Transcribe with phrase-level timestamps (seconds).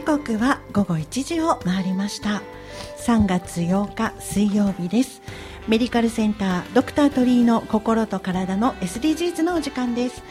[0.00, 2.40] 時刻は午後1時を回りました。
[3.06, 5.20] 3月8日水曜日です。
[5.68, 10.22] メディカルセンタードクター鳥居の心と体の SDGs のお時間です。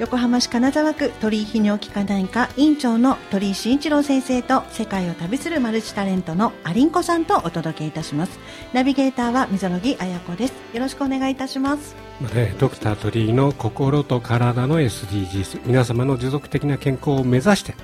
[0.00, 8.40] 横浜市金沢区鳥居泌尿器科内科院長の鳥居慎一郎先生と世界を旅するマルチタレントのアリンコさんとお届けいたします。
[8.72, 10.54] ナビゲーターは溝木彩子です。
[10.74, 11.94] よろしくお願いいたします。
[12.34, 17.76] ね、ドクター鳥居の心と体の SDGs 皆様の持続的な健康を目指して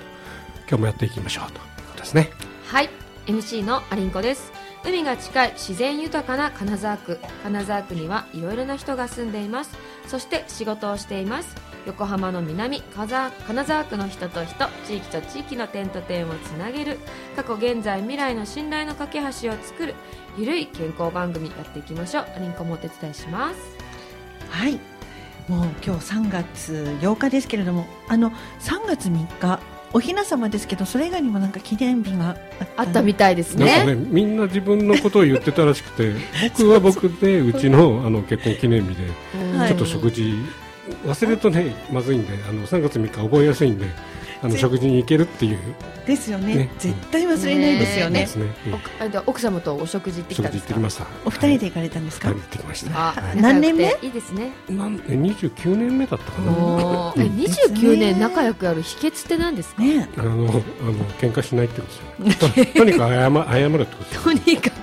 [0.73, 2.31] 今日もやっていきましょうということですね。
[2.65, 2.89] はい。
[3.27, 4.51] MC のアリンコです。
[4.83, 7.19] 海が近い自然豊かな金沢区。
[7.43, 9.77] 金沢区にはいろいろな人が住んでいます。
[10.07, 11.55] そして仕事をしています。
[11.85, 13.31] 横浜の南金
[13.67, 14.71] 沢区の人と人。
[14.87, 16.99] 地域と地域の点と点をつなげる。
[17.37, 19.31] 過去現在未来の信頼の架け橋を
[19.63, 19.95] 作る。
[20.39, 22.27] ゆるい健康番組やっていきましょう。
[22.35, 23.59] アリンコもお手伝いします。
[24.49, 24.81] はい。
[25.49, 29.61] もう今日3月8日ですけれどもあの3月3日
[29.95, 32.37] おひな様ですけどそれ以外にもなんか記念日が
[32.77, 33.85] あったみたいですね。
[33.85, 36.15] ねみんな自分のことを言ってたらしくて
[36.57, 39.07] 僕は僕でうちのあの結婚記念日で
[39.69, 40.35] ちょっと食事
[41.05, 43.87] 忘れるとねまずいんであの3月3日覚えやすいんで
[44.43, 45.59] あの食事に行けるっていう。
[46.07, 49.23] ですよね、ね、絶対忘れないですよね、ね。
[49.25, 50.67] 奥様とお食事行ってきたんです
[50.99, 51.07] か？
[51.25, 53.97] お二人で行かれたんですか、はい、行ってきました、何年目？
[54.03, 54.51] いいですね。
[54.69, 57.15] なん29年目だったかな。
[57.17, 60.53] え29年仲良くやる秘訣って何ですか、ね、あのあの
[61.21, 61.87] 喧嘩しないってこ
[62.19, 62.65] とですよ。
[62.75, 64.77] とにかく謝謝るってこととにかく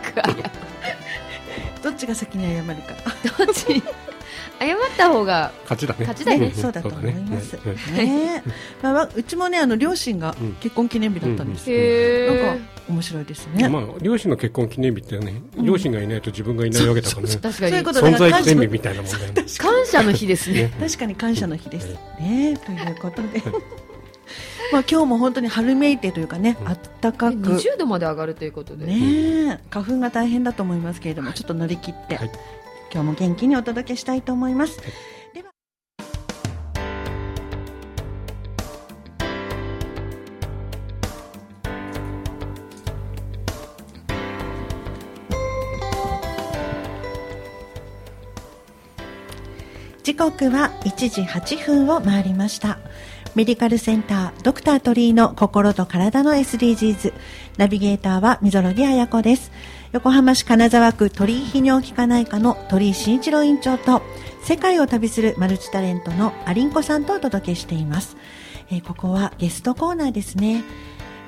[1.83, 3.43] どっちが先に謝るか。
[3.45, 3.83] どっち？
[4.59, 5.99] 謝った方が勝ちだね。
[6.01, 6.51] 勝ちだね。
[6.53, 7.57] そうだと思います。
[7.93, 8.43] ね、
[8.81, 13.69] まあうちもねあの両親が結婚記念日だったんですなんか面白いですね。
[13.69, 17.35] まあ両親の結婚記念日ってね、両親がいないと自分がいないわけだからね。
[17.35, 19.45] 確かに存在記念日みたいなもんだよね。
[19.57, 20.71] 感謝の日ですね。
[20.79, 22.57] 確かに感謝の日ですね。
[22.65, 23.41] ということで。
[24.71, 32.19] まあ今日も本当に春めいてというかね、あったかく20度まで上がるということでね花粉が大変だと思いますけれどもちょっと乗り切って、
[32.91, 34.79] 今日も元気にお届けしたいと思います。
[35.33, 35.51] では
[50.03, 52.79] 時刻は1時8分を回りました。
[53.35, 57.13] メディカルセンタードクター鳥居の心と体の SDGs
[57.57, 59.51] ナビゲーターは溝呂木彩子です。
[59.91, 64.03] 横浜市金沢区鳥居泌尿器科内科の鳥居慎一郎院長と
[64.43, 68.15] 世界を旅するマルチタレントのアリンコさんとお届けしています、
[68.69, 70.63] えー、ここはゲストコーナーですね。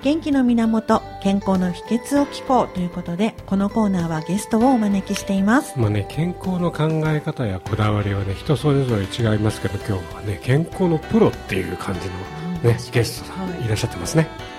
[0.03, 5.77] 元気の源健康の秘訣を聞こうということでこのコーナーはゲストをお招きしています。
[5.77, 12.15] まあね健康の考え方やこだわりはね人それぞれ違いますけど今日はね健康のプロっていう感じの
[12.61, 14.23] ね、ゲストさんいらっしゃってますね。
[14.23, 14.50] はい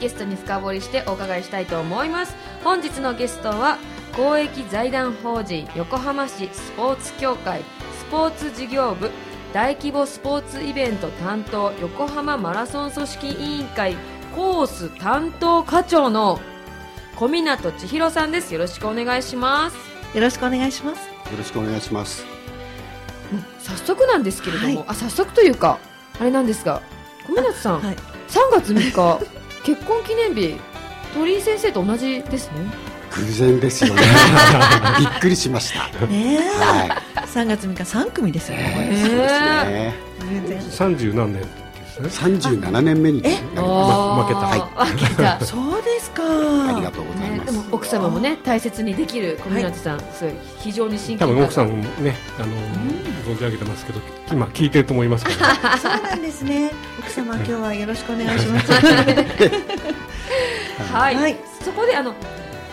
[0.00, 2.36] ゲストに深掘りしてお伺いしたいと思います。
[2.62, 3.78] 本日のゲストは
[4.14, 7.62] 公益財団法人横浜市スポーツ協会
[7.98, 9.10] スポーツ事業部
[9.52, 13.96] 大規模スポーツイベント担当横浜マラソン組織委員会
[14.34, 16.40] コース担当課長の
[17.16, 18.52] 小湊千尋さんです。
[18.52, 19.76] よろしくお願いします。
[20.14, 21.08] よろしくお願いします。
[21.08, 22.24] よろしくお願いします。
[23.60, 25.78] 早速なんですけれども、はい、あ早速というか
[26.20, 26.82] あれなんですが
[27.26, 28.00] 小湊さん、はい、3
[28.52, 30.54] 月3日 結婚記念日
[31.12, 32.70] 鳥居先生と同じですね。
[33.10, 34.02] 偶然ですよね。
[35.00, 36.06] びっくりしました。
[36.06, 41.06] ねはい、3月3日3組ですよね、えー、そうですね。
[41.10, 41.42] 30何年
[42.08, 43.56] 三十七年目に負けた。
[43.58, 44.86] はい。
[44.86, 45.44] 負けた。
[45.44, 46.22] そうですか。
[46.22, 47.25] ありがとうございます。
[47.46, 50.98] でも奥様もね大切にできる小湊さん、すごい非常に。
[51.16, 52.56] 多分奥さんもねあの
[53.24, 54.00] 存じ上げてますけど
[54.32, 55.38] 今聞いてると思いますけど。
[55.80, 56.72] そうなんですね。
[56.98, 58.72] 奥様今日はよろしくお願いします。
[60.92, 61.36] はい。
[61.64, 62.14] そこであの。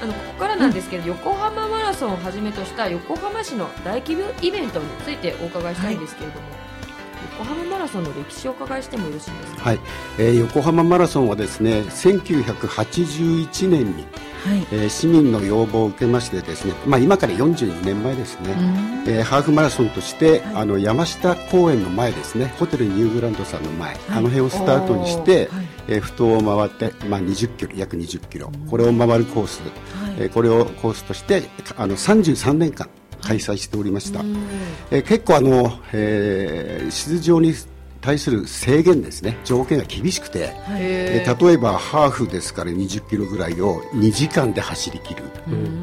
[0.01, 6.47] あのここからなんですけど、横浜マラソンをはじめとした横浜市の大規模イベントについてお伺いしたいんですけれども、
[7.39, 9.79] 横浜マラソンの歴史をお伺いしてもよろしいですか、はい
[10.17, 14.05] えー、横浜マラソンはですね1981年に、
[14.43, 18.49] はい、えー、市民の要望を受けましてですね、まあ、今から42年前ですね、
[19.07, 22.53] えー、ハーフマラソンとして、はい、あの山下公園の前ですね。
[22.59, 28.51] ホテルニューグランドさんの前、はい、あの辺をスタートにして、はい、えー、不当を回って、まあ、20キロ約20キロ。
[28.69, 29.67] これを回るコース、は
[30.11, 31.43] い、えー、これをコースとして
[31.77, 32.89] あの33年間
[33.23, 34.19] 開催しておりました、
[34.91, 37.53] えー、結構あの、えー、出場に
[38.03, 39.37] 対する制限ですね。
[39.45, 45.23] 条件が厳しくて、えー、例えばハーフですから20キロぐらいを2時間で走りきる。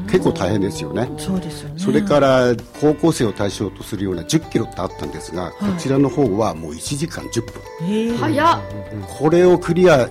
[0.07, 1.09] 結構大変ですよね。
[1.17, 1.75] そうですよね。
[1.79, 8.17] それから高校生を対象とするような10キロってあったんですが、はい、こちらの方はもう1時間10分。
[8.17, 8.59] 早っ。
[9.19, 10.07] これをクリア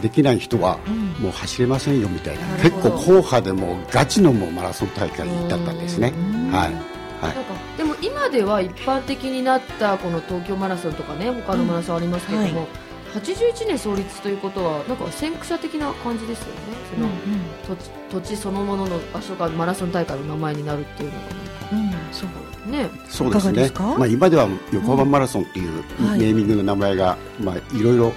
[0.00, 0.78] できない人は
[1.20, 6.12] もう走れませんよみたいな、うん、結構硬派でもガチのもマラソン大会だったんですね。
[6.52, 6.98] はい。
[7.20, 7.57] はい、なんかでも
[8.00, 12.66] 今では一般的になったこの東京マラソンとかね他のマラソンありますけども、うんはい。
[13.14, 16.52] 81年創立ということはなんか先駆者的な感じですよね。
[16.94, 21.26] その、うんうん、土地土地そのものの場所がマラソン大会の名前になるっていうのが
[21.70, 22.70] うん、そう。
[22.70, 22.88] ね。
[23.08, 23.70] そうですね。
[23.76, 25.84] まあ、今では横浜マラソンっていう
[26.16, 28.12] ネーミングの名前が、まあ、いろいろ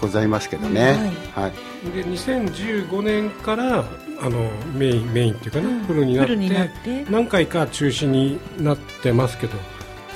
[0.00, 1.52] ございますけどね、はい、はい、
[1.92, 3.84] で2015年から
[4.20, 6.24] あのメインメインっていうかね、うん、フルにな
[6.64, 9.58] って何回か中止になってますけど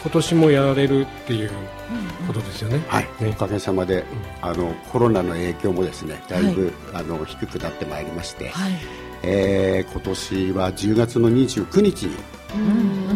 [0.02, 1.50] 今年もやられるっていう
[2.26, 2.82] ことですよね。
[2.88, 4.04] はい、ね、おかげさまで、
[4.40, 8.72] あのコロナの影響もですね、だいぶ、はい、あの低くなってまいりまして、はい、
[9.22, 12.16] えー、今年は10月の29日に。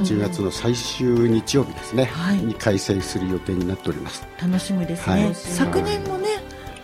[0.04, 4.24] 10月の最終日曜日ですね、はい、に開催する予定になっております。
[4.40, 6.23] 楽しみですね、はい、昨年もね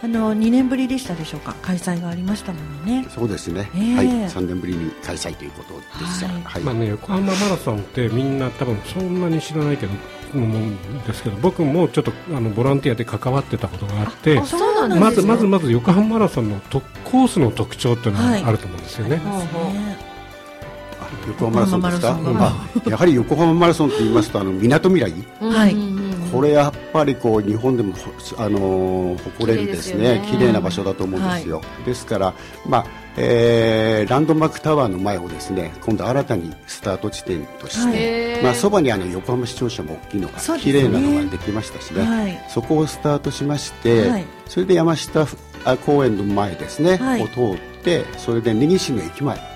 [0.02, 1.54] あの2年ぶりでしたでしょうか？
[1.62, 3.06] 開催がありましたもんね。
[3.10, 4.06] そうですね、えー、はい。
[4.08, 9.92] 3年ぶりに開催ということでした、はい、はい、まあね横浜マラソンってみんな多分そんなに知らないけど
[10.34, 14.40] 思うんですけど僕もちょっとあのボランティアで関わってたことがあって
[14.98, 19.20] まずまずまず横浜マラソンのコースの特徴っていうのがあると思うんですよね。
[21.26, 25.74] 横浜マラソンですか、まあ、やはり横浜マラソンと言いますとあの港未来、はい、
[26.32, 27.94] これやっぱりこう日本でも
[28.38, 30.26] あの誇れるですね。
[30.30, 32.34] 綺麗な場所だと思うんですよ、はい、ですから
[32.66, 32.86] まあ
[33.16, 45.26] えー、ランドマークタワーの前をですね今度新たにスタート地点として、はい、まあ、そばにあの横浜市庁舎も大きいのが、ね、綺麗なのができましたしね、はい、そこをスタートしまして、はい、それで山下
[45.84, 49.49] 公園の前ですね、を通ってそれで根岸の駅前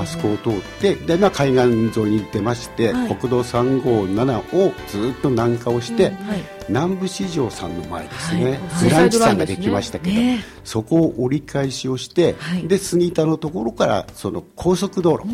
[0.00, 15.24] あそこを通ってで、まあ、海岸沿いに出まして、はい、国道357をずっと南下をして、うんはい、南部市場さんの前ですね、ブランチさんができましたけど、ね、そこを折り返しをして、で杉田のところからその高速道路、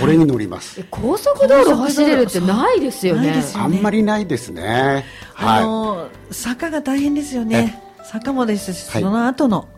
[0.00, 0.84] これに乗ります。
[0.90, 3.42] 高速道路走れるってないですよね。
[3.54, 5.04] あんまりないですね。
[5.34, 5.62] はい。
[5.62, 7.82] あの坂が大変ですよね。
[8.04, 9.68] 坂もですし、その後の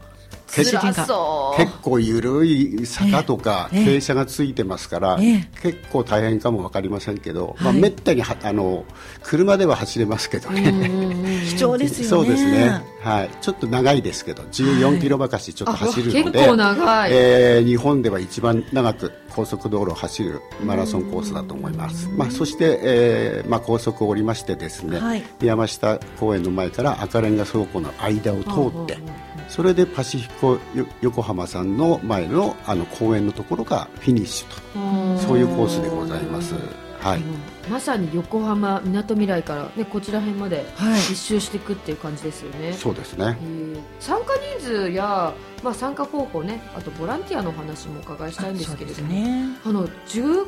[0.46, 0.76] 結
[1.82, 5.19] 構緩い坂とか傾斜がついてますから、
[5.62, 8.85] 結構大変かも分かりませんけど、まあ、めったにあの
[9.23, 10.73] 車では走れますけどね。
[11.44, 12.08] 貴重ですよね。
[12.08, 28.99] そうですね、はい、ちょっと長いですけど14キロばかしちょっと走るので、結構長い、えー、日本では一番長く高速道路を走るマラソンコースだと思います、まあ、そして、えーまあ、高速を降りましてですね、はい、山下公園の前から赤レンガ倉庫の間を通って、
[29.49, 30.58] それでパシフィコ
[31.00, 36.55] 横浜さんの前のあの公園のところがフィニッシュとそういうコースでございます。
[37.00, 37.20] はい、
[37.69, 40.65] まさに横浜みなとみらいから、ね、こちら辺まで
[41.10, 42.69] 一周していくっていう感じですよね。
[42.69, 43.36] はい、そうですね。
[44.01, 45.34] 参加人数や、
[45.65, 50.47] まあ、参加方法ねあとボランティアの話もお伺いしたいんですけれども、ね、あの18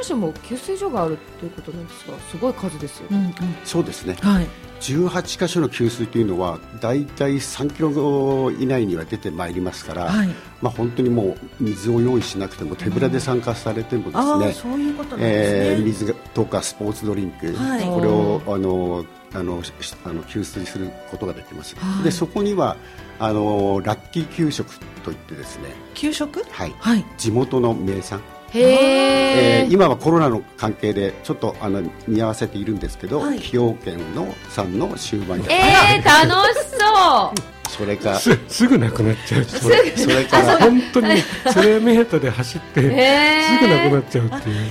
[0.00, 3.10] 箇所も給水所があるということなんですがすごい数ですよ。
[3.10, 3.34] ね。
[3.40, 4.46] うんうん、そうですね、はい。
[4.80, 10.28] 18箇所の給水というのは大体3キロ以内には出てまいりますから、はい、
[10.62, 14.76] まあ、本当にもう水を用意しなくても手ぶらで参加されてもですね、
[15.18, 19.62] え水とかスポーツドリンク、はい、これをあのあの
[20.04, 22.76] あの給水することができます、はい、でそこには
[23.20, 25.68] あのラッキー給食といってですね。
[25.94, 26.42] 給食？
[26.50, 28.20] はい、はい、地元の名産。
[28.52, 37.50] へえー、今はコロナの関係でちょっとあの見合わせているんですけど、はい、崎陽軒のさんの終盤えー、楽しそう。
[37.70, 39.44] それかすすぐなくなっちゃう。
[39.44, 41.22] それそれから本当に
[41.52, 44.70] それメートで走って、すぐなくなっちゃうっていう。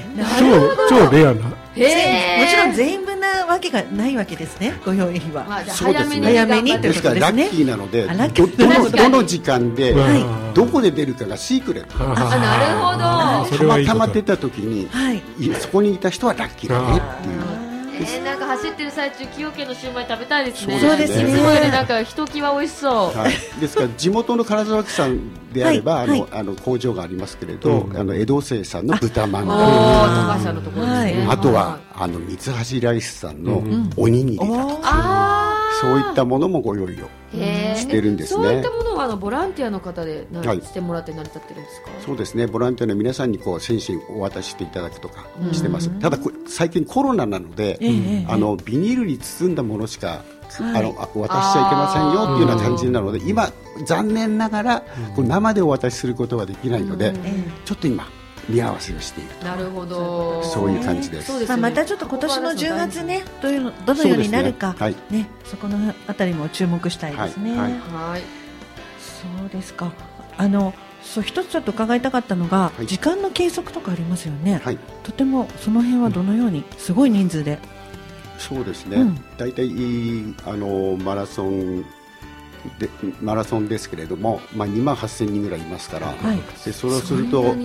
[0.90, 6.22] 超超レアな、えー、もちろん全員分なわけがないわけですねご用意は、まあ、そうですね。
[6.22, 9.96] 早めにですからラッキーなのでどどのどの時間で、
[10.54, 11.98] どこで出るかがシークレット。
[11.98, 13.58] なるほど。
[13.58, 15.22] たまたま出た時に、はい、
[15.60, 17.69] そこにいた人はラッキーだねっていう
[18.00, 20.80] えー、なんか走ってる最中崎陽軒のシューマイ食べたいですね。
[20.80, 21.30] そうですね。
[21.30, 29.46] すごいなんかひときわ美味しそう、はい、ですから地元の金沢区さんであれば、はい、あの、あの工場がありますけれど、うん、あの江戸生産の豚まん。
[29.46, 33.64] とあとはあの三橋ライスさんの
[33.98, 35.39] おにぎりだとか、
[35.80, 37.10] そういったものもご用意を
[37.76, 38.44] してるんですね。
[38.44, 41.90] そういったものはあのボランティアの方でな、はい、してもらって成り立ってるんですか？
[42.06, 42.48] そうですね。
[42.48, 45.90] ボランティアの皆さんにこう選手お渡ししていただくとかしてます。
[46.00, 46.18] ただ
[46.48, 47.80] 最近コロナなので、
[48.28, 50.24] あのビニールに包んだものしか
[50.58, 53.52] あの渡しちゃいけませんよっていうような感じなので、今
[53.86, 54.82] 残念ながら、
[55.16, 57.14] こう生でお渡しすることはできないので、
[57.66, 58.08] ちょっと今
[58.50, 60.44] 見合わせをしているなるほど。
[60.44, 61.48] そういう感じです。
[61.48, 64.86] まあ、またちょっと今年の10月ねどういうのどのようになるかね、ね。
[64.86, 67.52] はい、そこのあたりも注目したいですね。
[67.52, 68.22] はい、はい。
[69.00, 69.92] そうですか。
[70.38, 77.60] あのそう一つちょっと伺いたかったのが、はい、時間の計測とかありますよね、はい、とてもその辺はどのように、すごい人数で。
[78.38, 79.06] そうですね、
[79.38, 81.86] 大、う、体、ん、あのマラソン
[82.78, 82.90] で
[83.22, 87.56] マラソンですけれども、まあ、2万8000人ぐらいいますから、はい、でそれをすると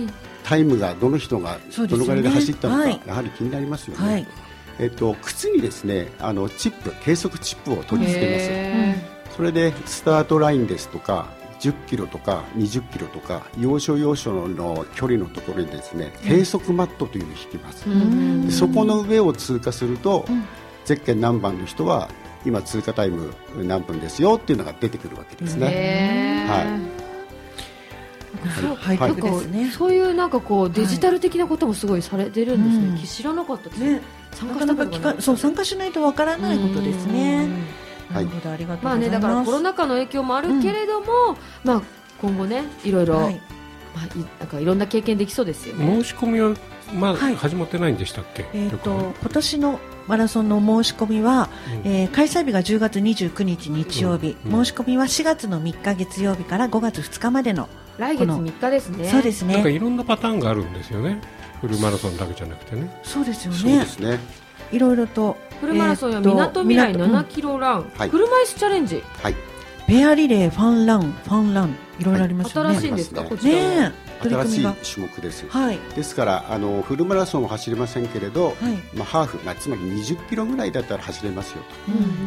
[0.43, 1.57] タイムがどの人が
[1.89, 2.91] どのぐらいで走ったのか、ね。
[2.91, 4.27] はい、やはり気になりますよね、はい、
[4.79, 9.35] えっと、靴にですねあのチップ計測チップを取り付けます。
[9.35, 11.27] それでスタートラインですとか
[11.59, 20.25] 10キロとか20キロとか要所要所の距離のところにですね計測マットというのを引きます、そこの上を通過すると、
[20.85, 22.09] ゼッケン何番の人は
[22.45, 26.45] 今通過タイム何分ですよっていうのが出てくるわけですね。
[26.47, 27.05] はい。
[28.61, 32.89] そうはい、なんか、ね、そういうなんかこうデジタル的なこともすごいされてるんですね。
[32.89, 33.79] はい、知らなかったです。
[33.79, 34.01] ね。
[34.35, 37.47] 参加したことなそう参加しないとわからないことですね。
[38.11, 41.81] なるほど、ありがとうまあねだからコロナ禍の影響もあるけれども、うん、まあ
[42.21, 43.41] 今後ねいろいろ、はい、
[43.95, 46.03] まあなんかいろんな経験できそうですよね。
[46.03, 46.53] 申し込みは
[46.93, 48.45] まあ、はい、始まってないんでしたっけ？
[48.53, 51.49] えっ、ー、と今年のマラソンの申し込みは、
[51.83, 54.53] うん、えー、開催日が10月29日日曜日、うん。
[54.53, 59.07] うん、申し込みは4月の3日月曜日から5月2日までの来月3日ですね。
[59.09, 59.53] そうですね。
[59.55, 61.21] なんかいろんなパターンがあるんですよね。
[61.61, 62.99] フルマラソンだけじゃなくてね。
[63.03, 63.57] そうですよね。
[63.57, 64.19] そうですね。
[64.71, 69.35] いろいろとフルマラソンやみなとみらい7キロラン、うんはい、車椅子チャレンジ、はい、
[69.87, 72.03] ペアリレーファンランファンランい。
[72.03, 78.55] ろいろありますよね、はい、新しいんですか、ね、こちらね新しい種目です、はい、ですからあのフルマラソンは走れませんけれど、はい、
[78.93, 81.63] まあ、ハーフ、まあ、つまり20キロぐらいだったら走れますよ。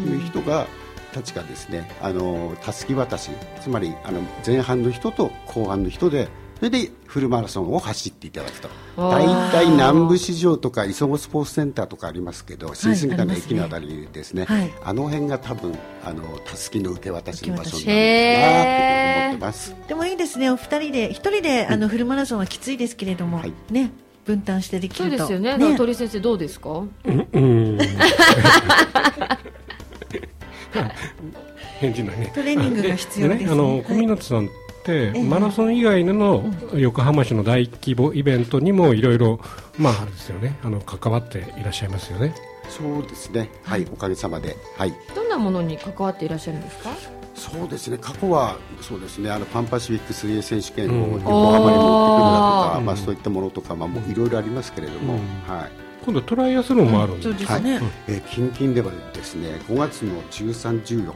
[0.04, 0.66] という人が、
[1.12, 3.30] たちがですねあのたすき渡し
[3.62, 8.68] つまりあの前半の人と後半の人でそれでフルマラソンを走っていただくと。
[8.96, 18.58] 大体南部市場とか磯子スポーツセンターとかありますけど新杉田の駅のあたりですね、はい、あの辺が多分あのたすきの受け渡しの場所になるなと
[19.28, 19.76] 思ってます。
[19.86, 20.50] でもいいですね。
[20.50, 23.92] お二人で一人であの、フルマラソンはきついですけれども、はい、ね
[24.24, 25.18] 分担してできると。
[25.18, 25.58] そうですよね。
[25.58, 25.76] ね。
[25.76, 27.78] 鳥先生どうですか、うん
[31.80, 32.32] 返事ないね。
[32.34, 34.48] トレーニングが必要です、ね、ねあの小湊さんっ
[34.88, 39.40] て、マラソン以外での横浜市の大規模イベントにもいろいろ
[39.78, 40.58] まあですよね。
[40.62, 42.34] あの関わっていらっしゃいますよね。
[42.68, 43.50] そうですね。
[43.62, 44.56] はいおかげさまで。
[44.76, 44.94] はい。
[45.14, 46.90] どんなものに関わっていらっしゃるんですか？
[47.34, 47.98] そうですね。
[47.98, 49.30] 過去はそうですね。
[49.30, 55.87] あのパンパシフィック水泳選手権を横浜に持ってくるだとか、うん、まあそういったものとかまあもういろいろありますけれども、うん、はい。
[56.08, 57.22] 今度トライアスロンもあるんで。
[57.22, 61.14] す、ね、はい、えー、近々ではですね5月の13、14、うん、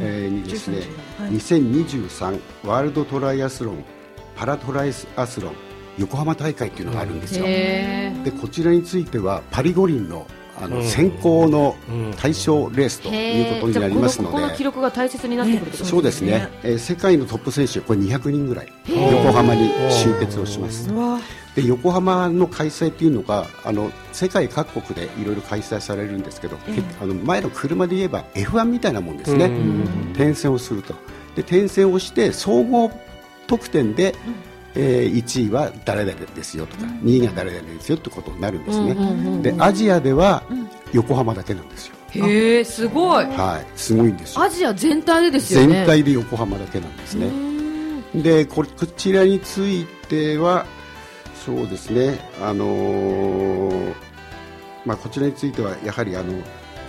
[0.00, 0.78] えー、にですね、
[1.18, 3.84] はい、2023ワールドトライアスロン
[4.36, 5.52] パラトライアスロン
[5.98, 7.46] 横浜大会っていうのがあるんですよ。
[7.46, 10.24] でこちらについてはパリ五輪の
[10.60, 11.76] あの選考の
[12.16, 18.72] 対象レースということになりますので、この記録が大切になってくるそうですね、えー、世界のトップ選手これ200人ぐらい。
[18.86, 20.88] 横浜に集結をします
[21.54, 26.56] で横浜の開催というのがあの世界各国でいろいろ開催されるんですけど、
[27.00, 29.50] あの前の車で言えば F1 みたいなもんですね。
[30.12, 30.94] 転戦をすると。
[31.34, 32.90] で転戦をして総合
[33.46, 34.14] 得点で、
[34.74, 38.94] えー、1位は誰々ですよとか、うん、2位が誰々ですよってことになるんですね、
[39.42, 40.42] でアジアでは
[40.92, 41.94] 横浜だけなんですよ。
[42.10, 43.26] へえすごい。
[43.26, 45.74] はいすごいんですアジア全体でですよね。
[45.74, 47.30] 全体で横浜だけなんですね。
[48.14, 50.66] でここちらについては
[51.44, 53.94] そうですねあのー、
[54.86, 56.32] まあこちらについてはやはりあの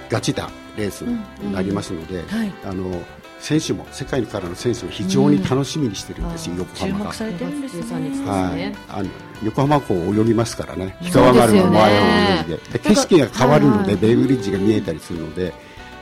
[0.09, 2.27] ガチだレースになりますので、うんうん。
[2.27, 3.01] はい、あの
[3.39, 6.99] 選手も世界からの選手も非常に楽しみにしてるんですよ、うん、横浜が。
[6.99, 8.25] 注目されてるんですね。
[8.25, 9.09] はい、あの
[9.43, 15.53] 横浜港を泳ぎますからね、氷川丸の前を泳いで、で景色が変わるので、ベイブリッジが見えたりするので、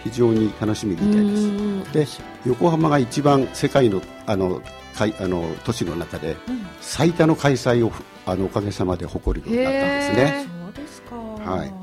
[0.04, 2.18] 非常に楽しみみたいです。
[2.18, 4.62] で、横浜が一番世界のあの
[4.96, 6.36] かいあの都市の中で、
[6.82, 7.92] 最多の開催を
[8.26, 10.46] あのおかげさまで誇るようになったんですね。
[10.74, 11.16] そうですか。
[11.52, 11.74] はい。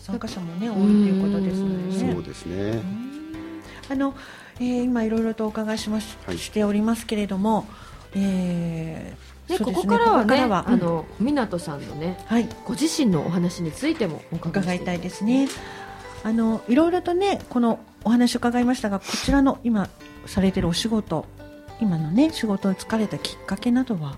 [0.00, 2.12] 参加者もね多いということですね。
[2.12, 2.82] そうですね。
[3.88, 4.12] あの。
[4.58, 7.66] えー、今いろいろとお伺いしましはい、しておりますけれども、
[8.14, 15.48] えーね、ここからはね、はあの湊さんのね、はい、ご自身のお話についても伺いたいですね。
[16.24, 19.88] あのいろいろとねこのお話を伺いましたが、こちらの今
[20.26, 21.26] されているお仕事、
[21.80, 24.16] 今のね仕事を疲れたきっかけなどは？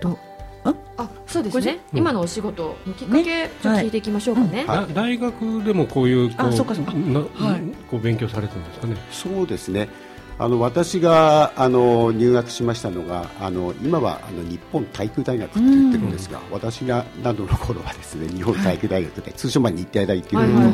[0.00, 0.18] ど
[0.64, 8.96] あそうですね、うん、今のお仕事のきっかけ、ね、ちょっと聞いていきましょうかね、はい、大学でもこういうこうあそうかそうか、はい、こう勉強されてるんですかね。
[9.12, 9.88] そうですね
[10.40, 20.72] あの私があの入学しましたのがあの今はあの日本体育大学って言ってるんですが、うん、私がなどの頃はですね日本体育大学で、はい、通称まあ日体大っていうふうに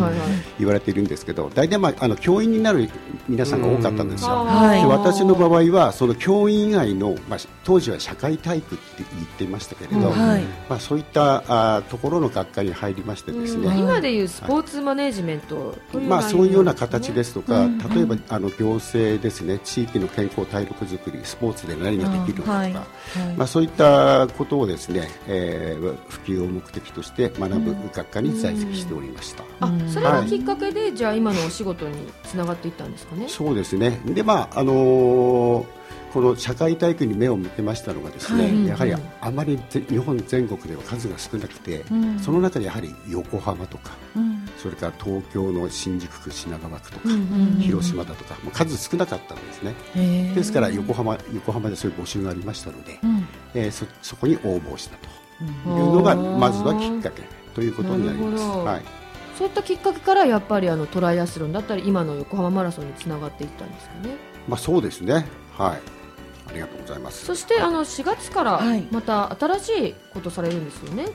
[0.59, 2.90] 言われているんですけど大体、まあ、あの教員になる
[3.26, 10.04] 皆さんが多かったんですよ、はい、で私の場合はその教員以外の、まあ、当時は社会体育って言っていましたけれど、うん。
[10.12, 15.75] はい、まあ、そういったあところの学科に入りましてですね、今でいうスポーツマネジメント、
[16.09, 31.94] まあ、そういうような形ですとか、例えばあの行政ですね地域の健康体力づくりスポーツで何ができるのかとか、はいはい、まあ、そういったことをですね、えー、普及を目的として学ぶ学科に在籍しておりました、あそれがきっかけで、じゃあ今のお仕事に
[32.25, 33.26] つながっていったんですかね？
[33.28, 34.00] そうですね。
[34.06, 35.66] でまああのー
[36.14, 49.75] この社会体育に目を向けましたのがですね、はい、やはりあまり日本全国では数が少なくて、うん、その中でやはり横浜とか、うん、それから東京の新宿区品川区とか、うん、広島だとかもう数少なかったんですね。
[50.37, 55.09] ですから横浜横浜でそういう募集がありましたので、うん、えー、そそこに応募したと
[55.68, 57.23] いうのがまずはきっかけ
[57.56, 58.44] ということになります。
[58.44, 58.83] はい。
[59.37, 64.14] そういったきっかけからやっぱりあのトライアスロンだったり今の横浜マラソンにつながっていったんですかね。
[64.47, 65.26] まあそうですね。
[65.59, 66.03] はい。
[66.54, 67.25] ありがとうございます。
[67.25, 71.12] そしてあの4月からまた新しいことされるんですよね、はい、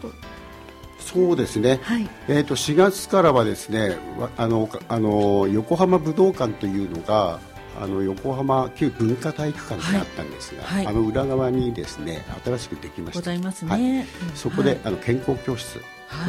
[1.00, 3.98] そうですね、はい、えーと、4月からはですね
[4.38, 7.40] あのあの横浜武道館というのが
[7.80, 13.32] あの横浜旧文化体育館があったんですが、はい、あの裏側にですね新しくできました、
[13.78, 14.06] ね、
[14.36, 15.84] そこで、あの健康教室、こ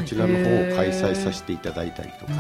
[0.06, 2.32] ちらの方を開催させていただいたりとか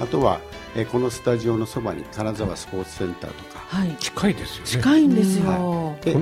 [0.00, 0.40] あとは、
[0.76, 4.66] えー、このスタジオのそばに金沢スポーツセンターとか、はい、近いですよね。
[4.66, 6.16] 近いんですよ、はい、で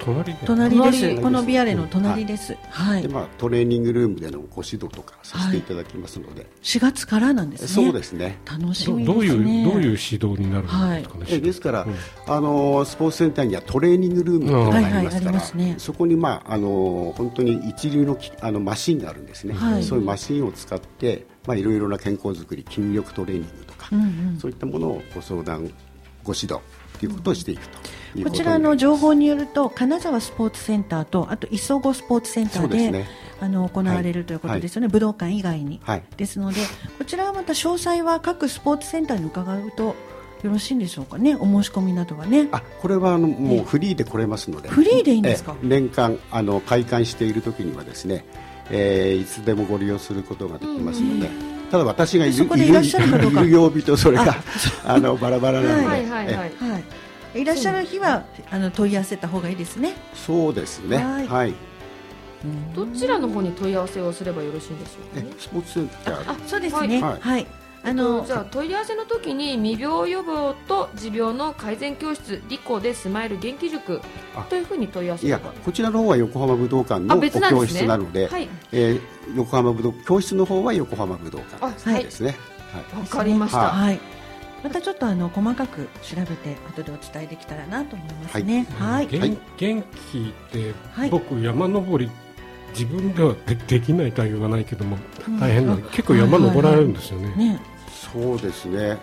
[0.00, 1.22] 隣隣です。
[1.22, 7.68] このビアレの隣です、はい、でまあトレーニングルームでのご指導とかさせていただきますので、はい、4月からなんですね。
[7.68, 8.40] そうですね。
[8.44, 9.14] 楽しみですね。
[9.14, 11.94] どういうどういう指導になるんですかね、はい、ですから、うん、
[12.26, 24.04] あのスポーツセンターにはトレーニングルームがありますから、はいね、そこにまああの本当に一流のあのマシンがあるんですね、はい、そういうマシンを使ってまあいろいろな健康づくり筋力トレーニングとか、うんう
[24.36, 25.70] ん、そういったものをご相談
[26.24, 26.60] ご指導
[26.98, 27.78] ということをしていくと。
[28.24, 33.08] こちらの情報によると金沢スポーツセンターとあと磯子スポーツセンターで、ね、
[33.40, 36.60] あの行われるということですよね、はい、武道館以外に、はい、ですので
[36.96, 39.96] こちらはまた詳細は各スポーツセンターに伺うと
[40.44, 41.34] よろしいんでしょうかね。
[41.34, 42.48] お申し込みなどはね。
[42.52, 44.68] あこれはあのもうフリーで来れますので。
[44.68, 45.56] フリーでいいんですか？
[45.62, 48.26] 年間あの開館している時にはですね、
[48.70, 51.30] えー、いつでもご利用することができますので、
[51.70, 54.36] ただ私がいるいる曜日とそれが
[54.84, 56.46] あのバラバラなので、はいはいは
[57.34, 59.94] い、らっしゃる日はあの問い合わせた方がいいですね。
[60.14, 60.98] そうですね。
[60.98, 61.26] はい。
[61.26, 61.54] はい、
[62.74, 66.32] どちらの方に問い合わせをすればよろしいんでしょうか、ね、スポーツセンター。
[66.32, 67.02] あ、そうですね。
[67.02, 67.20] はい。
[67.20, 67.46] はい
[67.86, 74.00] あのじゃあ問い合わせの時に未病予防と持病の改善教室リコでスマイル元気塾
[74.48, 77.20] というふうに問い合わせいやこちらの方は横浜武道館の
[77.50, 79.00] 教室なので、ねはい、えー、
[79.36, 82.36] 横浜武道教室の方は横浜武道館ですね。
[82.72, 83.68] はい、わ、かりました。
[83.68, 84.00] はい。
[84.64, 88.66] またちょっとあの細かく調べて後でお伝えできたらなと思いますね。
[88.78, 89.18] はい。
[89.18, 90.74] はい、元気って
[91.10, 92.10] 僕、山登り
[92.72, 94.98] 自分ではでできない対応がないけども
[95.38, 97.26] 大変な、うん、結構山登られるんですよね。
[97.26, 97.73] はいはいはい、ね
[98.12, 98.98] そうですね。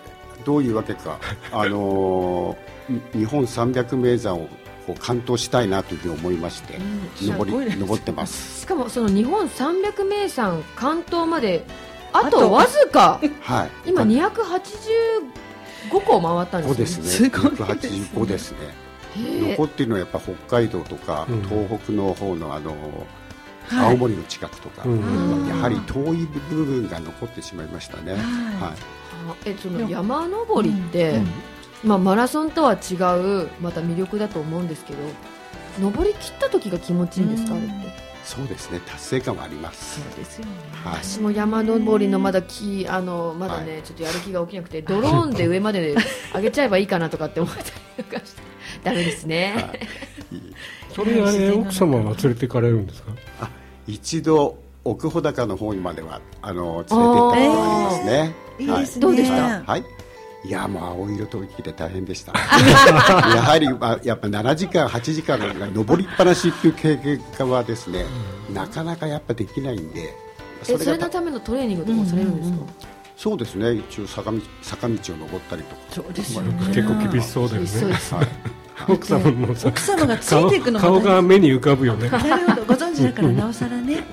[0.46, 1.20] どういうわけか
[1.52, 4.48] あのー、日本300名山を
[4.88, 6.78] こう完登したいなというふうに思いまして、
[7.22, 8.62] うん、登り登ってます。
[8.62, 11.66] しかもその日本300名山関東まで
[12.14, 14.32] あとわずか、 はい、今280
[15.90, 17.08] 5個回ったんですね。
[17.08, 17.30] すね。
[17.30, 18.58] 185ですね。
[19.16, 22.80] 残っているのはやっぱ北海道とか、うん、東北の方のあの、はい、
[23.74, 28.14] 青森の近くとか、うん、やはり遠い部分が残ってしまいましたね。
[28.14, 28.22] はい。
[28.22, 28.76] はい、
[29.46, 31.18] えその山登りって、
[31.84, 32.96] うん、まあマラソンとは違
[33.46, 35.00] うまた魅力だと思うんですけど、
[35.80, 38.12] 登り切った時が気持ちいいんですか、あれって？
[38.24, 40.00] そうですね達成感はあります。
[40.00, 40.52] そうですよね、
[40.84, 45.96] はい、私も山登りのまだきあのまだね、はい、ちょっとやる気が起きなくてドローンで上まで
[46.36, 47.62] 上げちゃえばいいかなとかって思った
[47.98, 48.42] りとかして
[48.84, 49.80] ダメですね、はい、
[50.94, 53.12] それあれ奥様は連れて行かれるんですか？
[53.42, 53.50] あ
[53.92, 58.78] 一度奥穂高の方にまではあの連れて行ったことありますね、えー、い。
[58.78, 59.84] いですね、どうでしたはい。
[60.44, 62.34] いやもう青色ときで大変でした。
[63.36, 68.06] やはり、まあ、やっぱ7時間8時間が登りっぱなしっていう経験はですね、
[68.52, 70.16] なかなかやっぱできないんで
[70.64, 72.62] それそれのためのトレーニングとかされるんですか、うん。
[72.62, 72.70] うんうん、
[73.18, 73.74] そうですね。
[73.74, 75.82] 一応坂道坂道を登ったりとか。
[75.92, 78.61] そうですね、まあ、結構厳しそうだよね、はい、
[78.94, 82.10] 奥様も奥様がついていくの顔が目に浮かぶよね。
[82.10, 84.04] なるほどご存知だからなおさらね。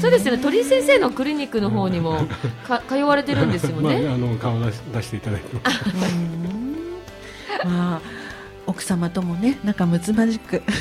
[0.00, 2.26] そうですよね鳥居先生のクリニックの方にも
[2.66, 5.56] か通われてるんですよね、 まあ、あの顔出し出していただいて
[7.64, 8.00] まあ
[8.66, 10.62] お奥様ともね仲睦まじく。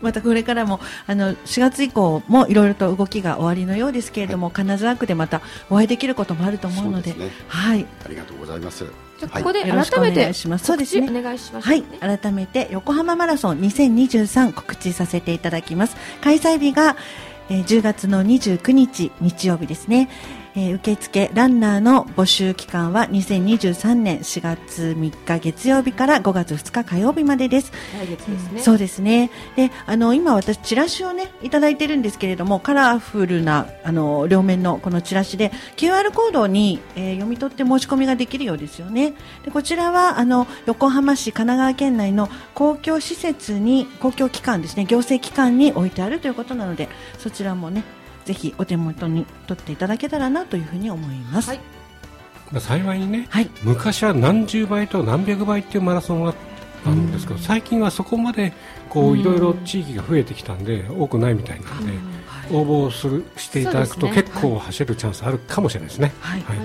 [0.00, 7.86] またこれからもあの4月以降もいろいろと動きが終わりのようですけれども、はい、金沢区でまたお会いできることもあると思うので、ね、はい。
[8.06, 8.86] ありがとうございます
[9.20, 11.08] じゃここで改めて、はい、そうですね。
[11.10, 12.18] お願いします、ね、はい。
[12.18, 15.96] 改めて横浜マラソン2023告知させていただきます。
[16.22, 16.96] 開催日が、
[17.50, 20.08] えー、10月の29日日曜日ですね
[20.60, 27.72] えー、受付ランナーの募集期間は2023年4月3日月曜日から5月2日火曜日までです。
[27.98, 28.60] 来月ですね。
[28.60, 29.30] そうですね。
[29.56, 39.14] で、あの今私チラシをねいただいてるんですけれども、カラフルなあの両面のこのチラシで QR コードに、えー、読み取って申し込みができるようですよね。
[39.46, 47.82] でこちらはあの横浜市神奈川県内の公共施設に公共機関ですね行政機関に置いてあるということなのでそちらもね
[48.30, 51.48] ぜひお手元に取っていただけたらなというふうに思います。
[51.48, 51.60] はい。
[52.60, 56.32] 幸いにね、はい、昔は何十倍と何百倍っていうマラソンが
[56.84, 58.52] あるんですけど、最近はそこまで
[58.88, 61.92] こういろいろ地域が増えてきたんで、多くないみたいなので、
[62.52, 66.12] 応募するしていただくと、結構走るチャンスあるかもしれないですね。
[66.20, 66.58] はい、はい。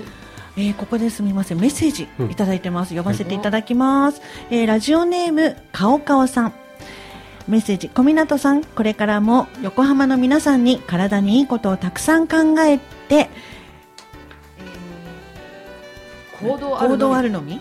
[0.56, 1.58] えー、ここですみません。
[1.58, 6.54] メッセージいただいてます、うん、読ませていただきます、えー、ラジオネームかおかおさん
[7.48, 8.64] メッセージ小湊さん。
[8.64, 17.60] これからも横浜の皆さんに体にいいことをたくさん考えて、えー、行動行動あるのみ？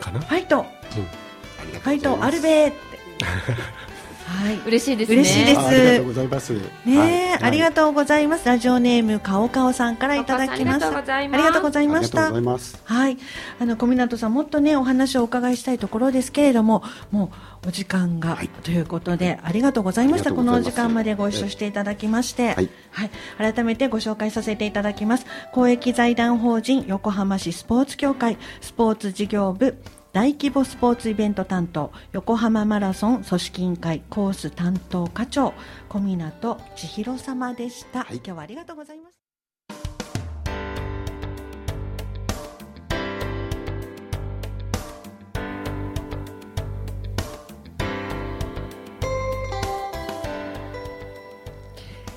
[0.00, 0.20] かな？
[0.20, 2.78] ファイト、うん、ファイトアルベーって
[4.26, 5.16] はい、嬉しいですね。
[5.18, 5.60] 嬉しいです。
[5.60, 6.52] ありがとうございます。
[6.52, 6.60] ね、
[6.98, 8.46] はい、ありがとうございます。
[8.46, 10.88] ラジオネームかおかおさんからいただきました。
[11.16, 12.32] ありがとうございました。
[12.32, 13.18] はい、
[13.60, 17.30] あの小湊さんもっとねお話をお伺いしたいところですけれども、も
[17.64, 20.32] うお時間が、はい、ということでありがとうございました。
[20.32, 23.10] このお時間までご一緒していただきまして、はい、はい、
[23.52, 25.26] 改めてご紹介させていただきます。
[25.52, 29.78] 公益財団法人横浜市スポーツ協会スポーツ事業部
[30.12, 35.52] 大規模スポーツイベント担当横浜マラソン組織委員会コース担当課長
[35.88, 39.26] 小湊千尋様でした、はい、今日はありがとうございます。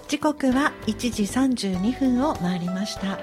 [0.10, 3.20] 時刻は1時32分を回りました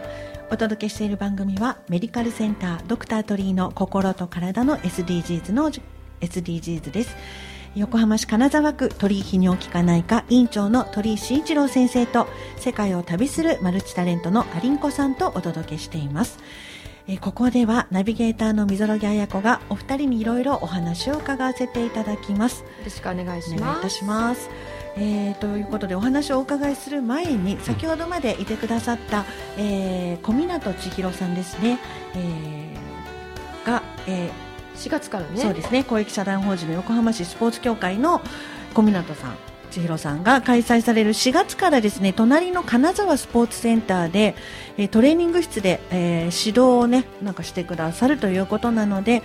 [0.48, 5.72] お届けしている番組はメディカルセンタードクタートリーの心と体の SDGs の
[6.20, 7.16] SDGs です。
[7.74, 16.38] 横浜市金沢区鳥居泌尿器科内科院長の鳥居慎一郎先生と世界を旅するマルチタレントのアリンコさんとお届けしています。
[17.08, 22.62] えここではナビゲーターの溝呂木彩子がお二人にいろいろお話を伺わせていただきます。
[22.62, 23.62] よろしくお願いします。
[23.62, 29.26] お願いいたしますえー、ということでお話をお伺いする前に先ほどまでいてくださった、
[29.58, 31.78] えー、小湊千尋さんですね、
[32.14, 35.38] えー、が、えー、4月からね。
[35.38, 35.84] そうですね。
[35.84, 38.22] 公益社団法人の横浜市スポーツ協会の
[38.74, 39.36] 小湊さん
[39.70, 44.34] 千尋さんが開催される4月からですね隣の金沢スポーツセンターで、
[44.78, 49.22] えー、トレーニング室で、えー、指導をねなんかしてくださるということなので、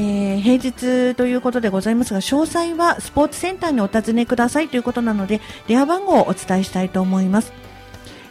[0.00, 7.52] えー、平日ということでございますが詳細はスポーツセンターにお尋ねくださいということなので電話番号をお伝えしたいと思います。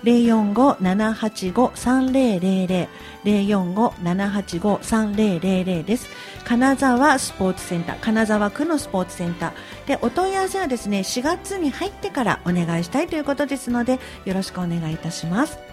[0.03, 2.88] 045-785-3000
[3.25, 6.08] 045-785-3000です。
[6.45, 9.51] 金沢スポーツセンター金沢区のスポーツセンター。
[9.88, 15.66] でお問い合わせはですね4月に入ってからお願いしたいということですのでよろしくお願いいたします。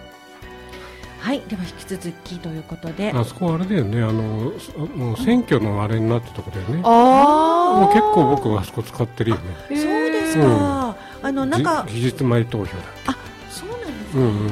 [1.25, 3.11] はいでは引き続きということで。
[3.11, 3.99] あそこあれだよね。
[4.03, 4.53] あの
[4.95, 6.81] もう選挙のあれになってたとこだよね。
[6.83, 9.41] ああもう結構僕はあそこ使ってるよね。
[9.69, 10.49] そうですか、う
[11.23, 11.83] ん、あのなんか。
[11.87, 12.71] 期日前投票だ。
[13.07, 13.17] あ
[13.49, 14.51] そうなんですか、うんうんうん。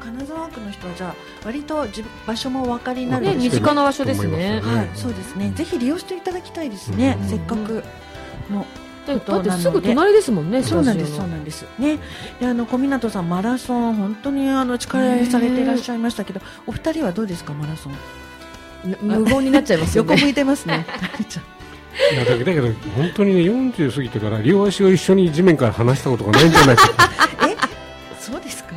[0.00, 1.84] 金沢区の人はじゃあ割と
[2.24, 4.60] 場所もお分かりになる、ね、身近な場所ですね。
[4.60, 5.50] はい、そうですね。
[5.56, 7.18] ぜひ利用していただきたいですね。
[7.26, 7.82] せっかく
[8.48, 8.64] の
[9.06, 10.62] だってすぐ隣ですもんね。
[10.62, 11.66] そうなんです、そうなんです。
[11.78, 11.98] ね、
[12.40, 17.92] であの小湊さんマラソン本当にあの力されていらっしゃいましたけど、お二人はどうですかマラソン？
[19.02, 20.86] 無言になっちゃいます、ね、横向いてますね。
[22.12, 26.88] いやだけど本当にね40過ぎてから両足を一緒に地面から離したことがないんじゃないか。
[27.46, 27.56] え、
[28.18, 28.74] そうですか。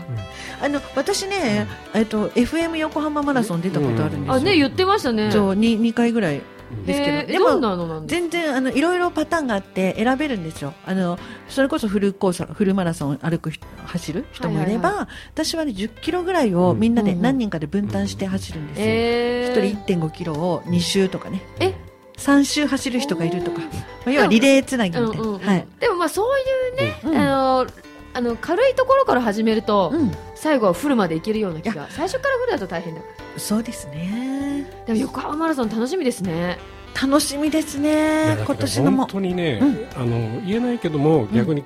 [0.60, 4.34] うん、あの私ね、えっと FM 横浜マラソン出たことあるんですよ。
[4.34, 5.32] あね言ってましたね。
[5.32, 6.42] そう二二回ぐらい。
[6.86, 10.74] ですけど、でも全然あのいろいろパターンがあって選べるんですよ。
[10.86, 13.52] あのそれこそフルコースフルマラソン歩く
[13.86, 19.64] 走る人もいれば、はいはいはい、私はね10キロぐらいをみんなで何人かで分担して走るんですよ。
[19.64, 21.42] 一、うん、人1.5キロを2周とかね。
[21.60, 21.74] え
[22.18, 23.66] ？3周走る人がいるとか、ま
[24.08, 27.68] あ、要はリレーつなぎみたいな、うんうんうん、はい、でもまあそういうね、うん、あの
[28.14, 31.88] あの軽いところから始めると、うん、最後はフルまでいけるような気が。
[31.92, 33.40] 最初からフルだと大変だから。
[33.40, 34.47] そうですね
[34.88, 36.58] でも横浜マラソン楽しみですね
[37.00, 41.64] 楽しみですね今年のも本当にね、うん、あの言えないけども逆に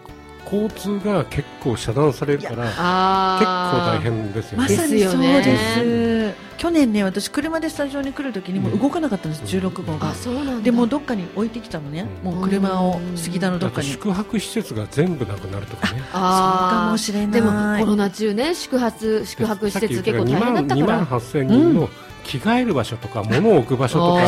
[0.51, 4.63] 交通が結構遮断されるから、結構大変ですよね。
[4.63, 6.35] まさにそうです。
[6.57, 10.13] 去年ね、私車でスタジオに来るときにも動かなかったんです、うん、16号が。
[10.61, 13.87] でもどっかに置いてきたのね、もう車を杉田のどっかに。
[13.87, 16.03] 宿泊施設が全部なくなるとかね。
[16.11, 17.31] あそうかもしれない。
[17.31, 20.87] でもコロナ中ね、宿泊宿泊施設結構大変だったから。
[20.87, 21.89] 2万8000人の、
[22.23, 24.27] 着替える場所とか物を置く場所とか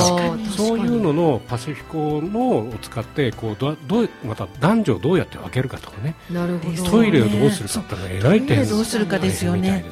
[0.55, 6.15] そういうののパシフィコのを使ってこうどどうまた男女をどうやって分けるかとかね。
[6.29, 9.83] なるほどトイレをどうするかってのは偉い点どうするかですよね。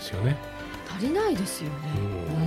[0.98, 1.76] 足りないですよね、
[2.36, 2.40] うん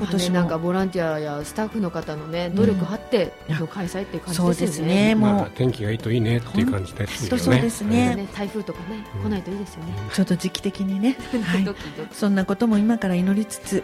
[0.00, 5.14] 今年なんかボランティアやスタッフの方のね努力あっての開催っていう感じですよね。
[5.14, 7.42] もう天気がいいといいねっていう感じですよね。
[7.42, 8.28] そうですね。
[8.34, 9.92] 台風とかね来ないといいですよね。
[10.12, 11.16] ちょっと時期的にね。
[11.44, 11.68] はい。
[12.12, 13.82] そんなことも今から祈りつつ。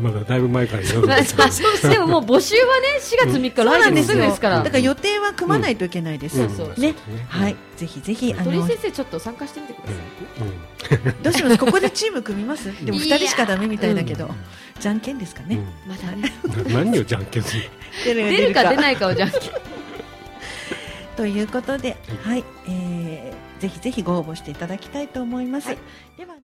[0.00, 1.02] まだだいぶ前から祈る。
[1.88, 4.56] でももう募集はね4月3日来月すぐですから。
[4.58, 6.38] だから予定は組まないといけないです。
[6.78, 6.94] ね。
[7.28, 7.56] はい。
[7.82, 8.52] ぜひぜひあの。
[8.52, 9.94] 鳥先生ちょっと参加してみてくださ
[11.10, 11.14] い。
[11.22, 11.58] どうします？
[11.58, 12.66] ここでチーム組みます？
[12.84, 14.30] でも2人しかダメみたいだけど。
[14.78, 15.58] じゃんけんですかね？
[15.86, 16.32] まだね。
[16.68, 17.62] 何をじゃんけんする？
[18.04, 18.14] 出
[18.48, 19.40] るか出ないかをじゃんけん。
[21.16, 25.66] ということで、はい、えー、ぜひぜひご応募していただきたいと思います。
[25.68, 25.78] はい、
[26.16, 26.34] では